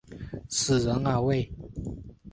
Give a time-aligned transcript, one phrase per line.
[0.49, 1.47] 死人呀喂！